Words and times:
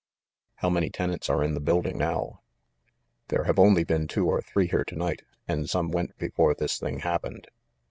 "How 0.55 0.71
many 0.71 0.89
tenants 0.89 1.29
are 1.29 1.43
in 1.43 1.53
the 1.53 1.59
building 1.59 1.95
now?" 1.99 2.41
"There 3.27 3.43
have 3.43 3.59
only 3.59 3.83
been 3.83 4.07
two 4.07 4.25
or 4.25 4.41
three 4.41 4.65
here 4.65 4.83
to 4.83 4.95
night, 4.95 5.21
and 5.47 5.69
some 5.69 5.91
went 5.91 6.17
before 6.17 6.55
this 6.55 6.79
thing 6.79 7.01
happened. 7.01 7.47